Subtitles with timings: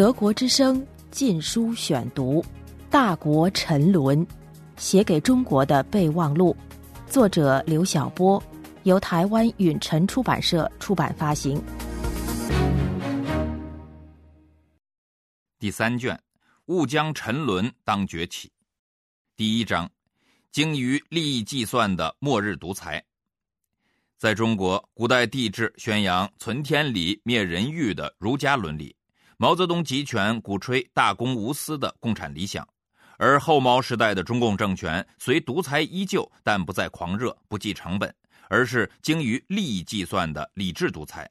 [0.00, 0.80] 德国之声
[1.10, 2.40] 《禁书选读》，
[2.88, 4.26] 《大国沉沦》，
[4.78, 6.56] 写给中国的备忘录，
[7.06, 8.42] 作者刘晓波，
[8.84, 11.62] 由台湾允晨出版社出版发行。
[15.58, 16.18] 第三卷，
[16.64, 18.50] 勿将沉沦当崛起。
[19.36, 19.86] 第一章，
[20.50, 23.04] 精于利益计算的末日独裁。
[24.16, 28.96] 在中国，古代帝制宣扬存天理、灭人欲的儒家伦理；
[29.42, 32.62] 毛泽东集权鼓吹大公无私的共产理想；
[33.16, 38.14] 而后毛时代的中共政权虽独裁依旧，但不再狂热、不计成本，
[38.50, 41.26] 而是精于利益计算的理智独裁。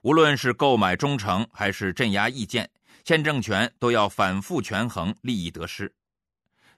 [0.00, 2.66] 无论是购买忠诚，还是镇压意见，
[3.04, 5.94] 现政权都要反复权衡利益得失。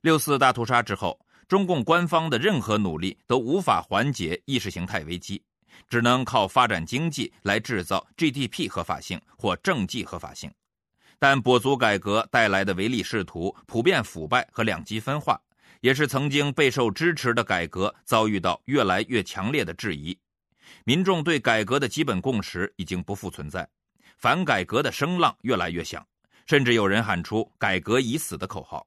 [0.01, 1.17] 六四大屠杀之后。
[1.47, 5.41] 中共官方的任何努力都无法缓解意识形态危机，
[5.91, 10.51] 只能靠发展经济来制造 GDP 合法性或政绩合法性。
[11.19, 15.41] 但跛足改革带来的唯利是图、普遍腐败和两极分化，
[15.81, 20.19] 也是曾经备受支持的改革遭遇到越来越强烈的质疑。
[20.85, 23.69] 民众对改革的基本共识已经不复存在，
[24.19, 26.07] 反改革的声浪越来越响，
[26.47, 28.87] 甚至有人喊出“改革已死”的口号。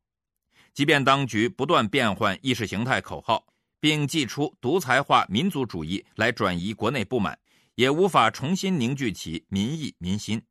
[0.73, 3.43] 即便当局不断变换意识形态口号，
[3.79, 7.37] 并祭出独裁化民族主义来转移国内不满，
[7.75, 10.41] 也无法重新凝聚起民意民心。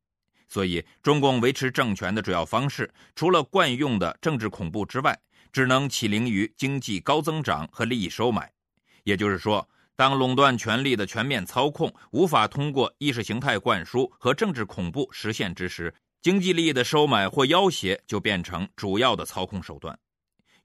[0.48, 5.18] 所以，中共维持政权的主要方式，除了惯用的政治恐怖之外，
[5.52, 8.50] 只能起灵于经济高增长和利益收买。
[9.04, 19.98] 也就是说，当垄断权力的全面操控无法通过意识形态灌输和政治恐怖实现之时，经济利益的收买或要挟就变成主要的操控手段。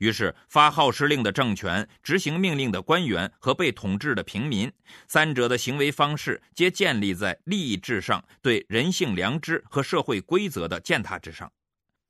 [0.01, 4.69] 于是，发号施令的政权、执行命令的官员和被统治的平民，
[5.07, 11.51] 三者的行为方式皆建立在利益至上、对人性良知和社会规则的践踏之上。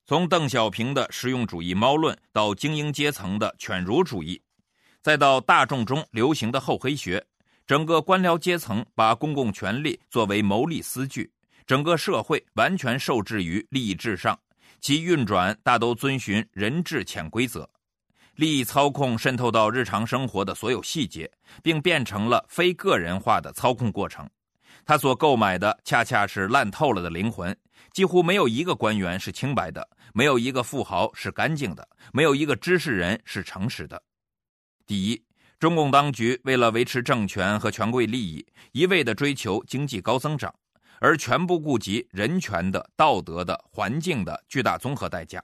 [0.06, 4.42] 从邓小平的实用主义猫论，到精英阶层的犬儒主义，
[5.02, 7.22] 再到大众中流行的厚黑学，
[7.68, 11.30] 整个官僚阶层把公共权力作为谋利私具，
[11.68, 14.40] 整个社会完全受制于利益至上，
[14.80, 17.70] 其运转大都遵循人治潜规则。
[18.42, 21.32] 利益操控渗透到日常生活的所有细节，
[21.62, 24.28] 并变成了非个人化的操控过程。
[24.84, 27.56] 他所购买的恰恰是烂透了的灵魂。
[27.94, 34.02] 几乎没有一个官员是清白的，没有一个富豪是干净的，没有一个知识人是诚实的。
[34.88, 35.24] 第一，
[35.60, 40.52] 中共当局为了维持政权和权贵利益，一味地追求经济高增长，
[41.00, 45.40] 而全不顾及人权的、道德的、环境的巨大综合代价。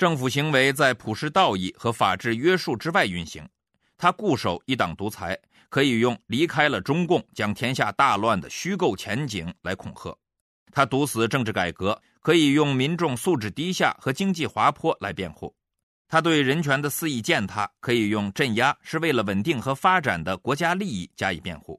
[0.00, 3.46] 政府行为在普世道义和法治约束之外运行，
[3.98, 5.38] 他固守一党独裁，
[5.68, 10.10] 可以用离开了中共将天下大乱的虚构前景来恐吓；
[10.72, 15.54] 他堵死政治改革，可以用民众素质低下和经济滑坡来辩护；
[16.08, 21.78] 他对人权的肆意践踏，可以用镇压是为了稳定和发展的国家利益加以辩护；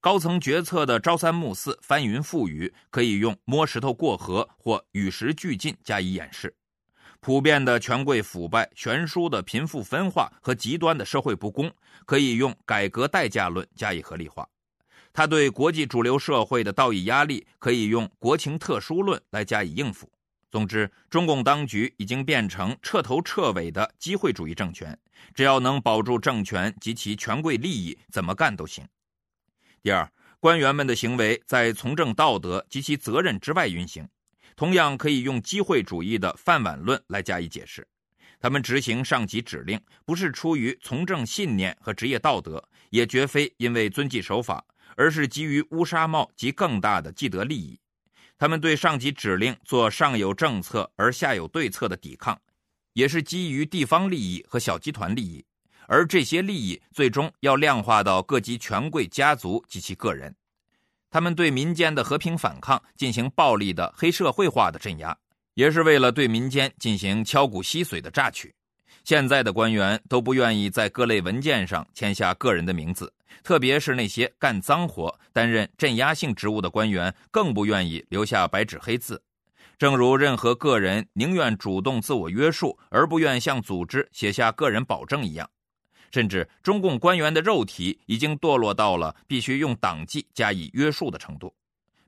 [0.00, 6.54] 高层决策的朝三暮四、翻云覆雨，可以用摸石头过河或与时俱进加以掩饰。
[7.20, 11.70] 普遍的权贵腐败、悬殊的贫富分化和极端的社会不公，
[12.04, 14.44] 可以用改革代价论加以合理化；
[15.12, 20.10] 他对国际主流社会的道义压力，可以用国情特殊论来加以应付。
[20.48, 24.96] 总之，中共当局已经变成彻头彻尾的机会主义政权，
[25.34, 28.86] 只要能保住政权及其权贵利益，怎么干都行。
[29.82, 34.08] 第二，官员们的行为在从政道德及其责任之外运行。
[34.56, 37.86] 同样可以用机会主义的饭碗论来加以解释，
[38.40, 44.64] 他们执行上级指令，不是出于从政信念和职业道德，也绝非因为遵纪守法，
[44.96, 47.78] 而是基于乌纱帽及更大的既得利益。
[48.38, 52.40] 他们对上级指令做上有政策而下有对策的抵抗，
[52.94, 55.44] 也是基于地方利益和小集团利益，
[55.86, 60.34] 而这些利益最终要量化到各级权贵家族及其个人。
[61.16, 65.16] 他们对民间的和平反抗进行暴力的黑社会化的镇压，
[65.54, 68.54] 也是为了对民间进行敲骨吸髓的榨取。
[69.02, 73.10] 现在的官员都不愿意在各类文件上签下个人的名字，
[73.42, 79.22] 特别是那些干脏活、担任镇压性职务的官员，更不愿意留下白纸黑字。
[79.78, 85.48] 正如任何个人宁愿主动自我约束，而不愿向组织写下个人保证一样。
[86.16, 91.54] 甚至中共官员的肉体已经堕落到了必须用党纪加以约束的程度，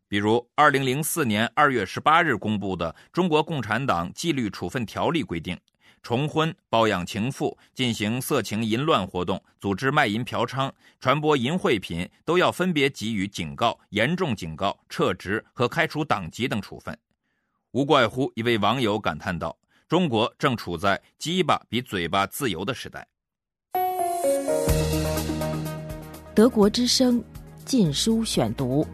[0.09, 5.55] 比如二零零四年二月十八日公布的《中国共产党纪律处分条例》规定，
[6.03, 16.99] 重婚、包养情妇、进行色情淫乱活动、组织卖淫嫖娼、传播淫秽品，都要分别给予警告、严重警告、撤职和开除党籍等处分。
[17.73, 19.55] 无怪乎一位网友感叹道
[19.87, 23.07] ：“中国正处在鸡巴比嘴巴自由的时代。”
[26.39, 27.21] 德国之声
[27.65, 28.85] 《禁书选读》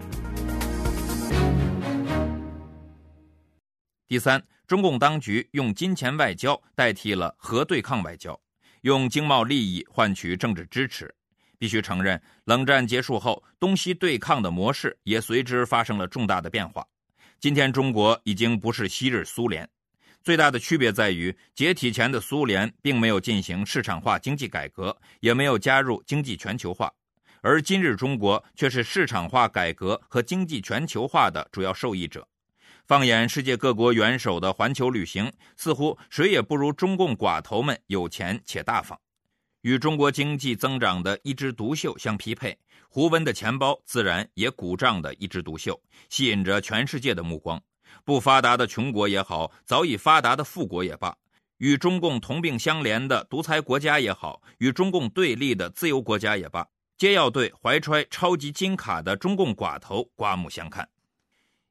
[4.09, 8.41] 第三，中共当局用金钱外交代替了核对抗外交，
[8.81, 11.15] 用经贸利益换取政治支持。
[11.59, 16.83] 必须承认，冷战结束后，东西对抗的模式也随之发生了重大的变化。
[17.39, 19.69] 今天，中国已经不是昔日苏联，
[20.23, 26.91] 最大的区别在于，解体前的苏联并没有进行市场化经济改革，也没有加入经济全球化，
[27.45, 32.27] 而今日中国却是市场化改革和经济全球化的主要受益者。
[32.87, 38.99] 放眼世界各国元首的环球旅行，似乎谁也不如中共寡头们有钱且大方。
[39.61, 42.59] 与中国经济增长的一枝独秀相匹配。
[42.89, 47.63] 胡温的钱包自然也鼓胀的一枝独秀，吸引着全世界的目光。
[48.07, 51.15] 不发达的穷国也好，早已发达的富国也罢，
[51.59, 60.89] 与中共同病相怜的独裁国家也好，与中共对立的自由国家也罢，皆要对怀揣超级金卡的中共寡头刮目相看。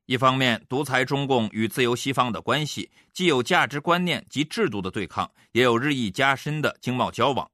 [0.05, 7.49] 一方面，独裁中共与自由西方的关系既有价值观念及制度的对抗，也有日益加深的经贸交往。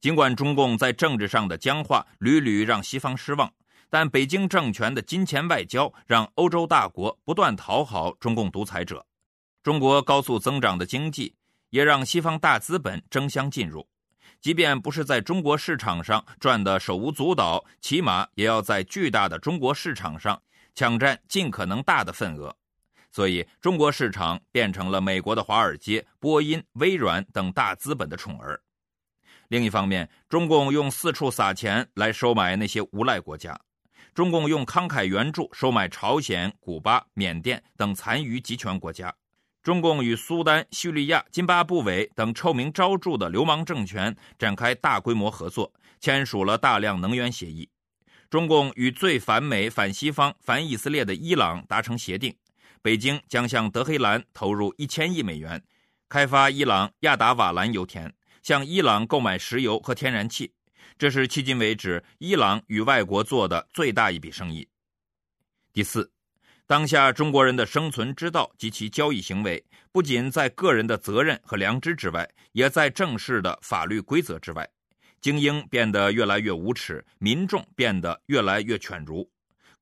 [0.00, 3.52] 尽管中共在政治上的僵化屡屡让西方失望，
[3.90, 9.04] 但北京政权的金钱外交让欧洲大国不断讨好中共独裁者。
[9.62, 11.34] 中国高速增长的经济
[11.68, 13.86] 也让西方大资本争相进入，
[14.40, 20.40] 即便不是在中国市场上赚得手舞足蹈，起码也要在巨大的中国市场上
[20.74, 22.56] 抢占尽可能大的份额。
[23.12, 28.60] 所以，中国市场变成了美国的华尔街、波音、微软等大资本的宠儿。
[29.48, 33.60] 另一方面，中共用四处撒钱来收买那些无赖国家，
[34.14, 39.12] 中共用慷慨援助收买朝鲜、古巴、缅甸等残余集权国家，
[39.62, 47.68] 中共与苏丹、叙利亚、津巴布韦等臭名昭著的流氓政权展开大规模合作，签署了大量能源协议，
[48.30, 52.34] 中共与最反美、反西方、反以色列的伊朗达成协定，
[52.80, 55.62] 北京将向德黑兰投入一千亿美元，
[56.08, 58.12] 开发伊朗亚达瓦兰油田。
[58.42, 60.50] 向伊朗购买石油和天然气，
[60.96, 64.66] 这是迄今为止伊朗与外国做的最大一笔生意。
[65.74, 66.10] 第四，
[66.70, 74.70] 当下中国人的生存之道及其交易行为，不仅在个人的责任和良知之外，也在正式的法律规则之外。
[75.20, 79.28] 精英变得越来越无耻，民众变得越来越犬儒，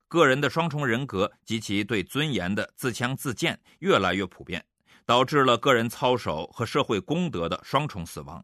[0.09, 4.65] 个人的双重人格及其对尊严的自强自贱越来越普遍。
[5.05, 8.43] 导致了个人操守和社会公德的双重死亡，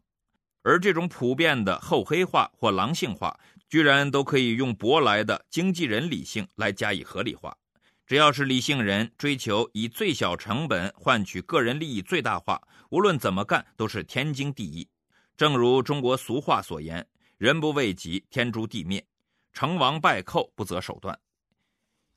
[0.61, 3.35] 而这种普遍的厚黑化或狼性化，
[3.67, 7.57] 居然都可以用舶来的经纪人理性来加以合理化。
[8.05, 14.87] 只要是理性人追求以最小成本换取个人利益最大化，无论怎么干都是天经地义。
[15.35, 17.05] 正如中国俗话所言
[17.37, 19.01] ：“人不为己，天诛地灭；
[19.53, 21.19] 成王败寇，不择手段。”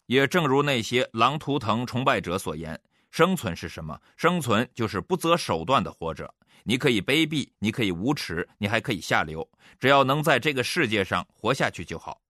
[0.06, 2.79] 也正如那些狼图腾崇拜者所言。
[3.11, 3.99] 生存是什么？
[4.19, 6.32] 生存就是不择手段的活着。
[6.64, 9.49] 你可以卑鄙，你可以无耻，你还可以下流，
[9.81, 12.20] 只要能在这个世界上活下去就好。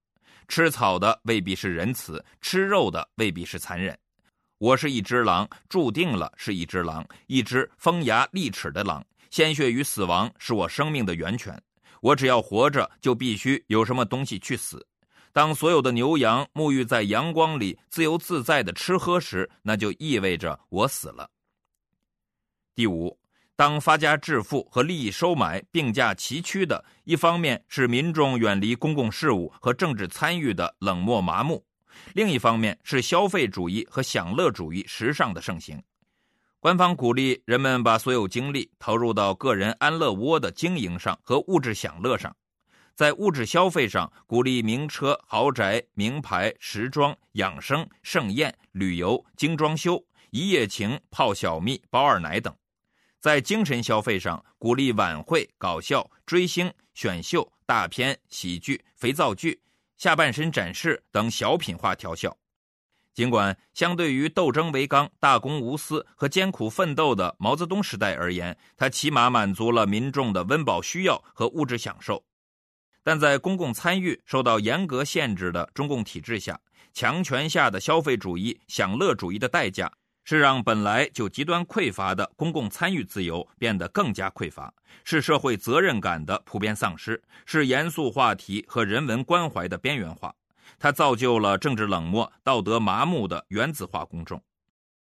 [0.48, 3.96] 吃草的未必是仁慈，吃肉的未必是残忍。
[4.56, 9.04] 我是一只狼，注定了是一只狼，一只锋牙利齿的狼。
[9.30, 11.62] 鲜血与死亡是我生命的源泉。
[12.00, 14.84] 我只要活着，就必须有什么东西去死。
[15.32, 21.30] 当所有的牛羊沐浴在阳光里，自由自在的吃喝时，那就意味着我死了。
[22.74, 23.16] 第五，
[23.58, 31.64] 当发家致富和利益收买并驾齐驱的，一方面是民众远离公共事务和政治参与的冷漠麻木，
[32.14, 35.82] 另一方面是消费主义和享乐主义时尚的盛行。
[36.60, 42.32] 官方鼓励人们把所有精力投入到个人安乐窝的经营上和物质享乐上。
[42.94, 50.00] 在物质消费上，鼓励名车、豪宅、名牌、时装、养生、盛宴、旅游、精装修、
[50.30, 52.52] 一夜情、泡小蜜、包二奶等；
[53.20, 59.60] 在精神消费上，鼓励晚会、搞笑、追星、选秀、大片、喜剧、肥皂剧、
[59.96, 62.36] 下半身展示等小品化调笑。
[63.14, 72.24] 尽管相对于斗争为纲、大公无私和艰苦奋斗的毛泽东时代而言，它起码满足了民众的温饱需要和物质享受。
[73.02, 76.60] 但在公共参与受到严格限制的中共体制下，
[76.92, 79.92] 强权下的消费主义、享乐主义的代价
[80.28, 84.70] 是让本来就极端匮乏的公共参与自由变得更加匮乏，
[85.02, 90.34] 是社会责任感的普遍丧失，是严肃话题和人文关怀的边缘化。
[90.78, 94.38] 它造就了政治冷漠、道德麻木的原子化公众。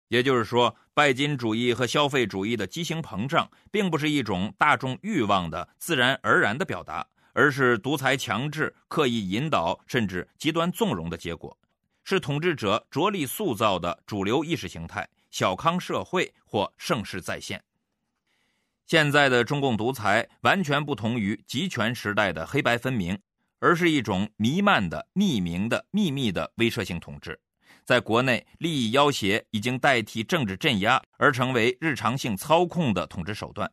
[0.10, 7.04] 也就是说，拜金主义和消费主义的畸形膨胀，并不是一种大众欲望的自然而然的表达，
[7.34, 11.58] 而是独裁强制、刻意引导甚至极端纵容的结果，
[12.04, 17.62] 是统治者着力塑造的主流意识形态——小康社会或盛世再现。
[18.86, 23.20] 现在的中共独裁完全不同于集权时代的黑白分明，
[23.60, 27.38] 而是一种弥漫的、匿名的、秘密的威慑性统治。
[27.84, 33.68] 在国内，利益要挟已经代替政治镇压，而成为日常性操控的统治手段；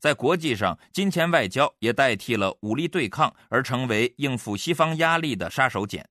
[0.00, 6.04] 在国际上，金钱外交也代替了武力对抗，而成为应付西方压力的杀手锏。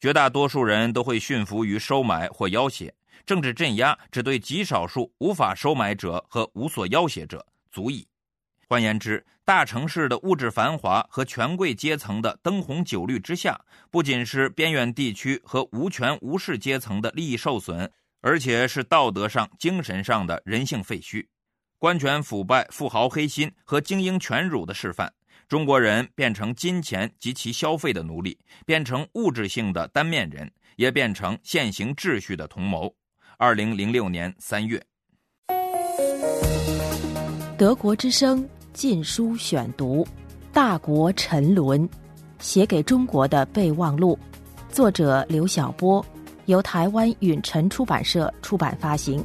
[0.00, 2.94] 绝大多数人都会驯服于收买或要挟，
[3.26, 8.06] 政治镇压只对极少数无法收买者和无所要挟者足矣。
[8.66, 13.58] 换言之，大城市的物质繁华和权贵阶层的灯红酒绿之下，
[13.90, 21.26] 不仅是边远地区和无权无势阶层的利益受损，而且是道德上、精神上的人性废墟，
[21.78, 25.10] 官权腐败、富豪黑心和精英权辱的示范。
[25.48, 32.94] 中国人变成金钱及其消费的奴隶，变成物质性的单面人，也变成现行秩序的同谋。
[33.40, 34.82] 二零零六年三月，
[37.56, 38.44] 德国之声。
[38.72, 40.04] 禁书选读，
[40.52, 41.88] 《大国沉沦》，
[42.40, 44.18] 写给中国的备忘录，
[44.68, 46.04] 作者刘晓波，
[46.46, 49.24] 由台湾允晨出版社出版发行。